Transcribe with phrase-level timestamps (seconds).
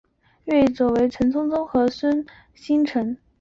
[0.45, 3.15] 越狱者为陈聪聪和孙星辰。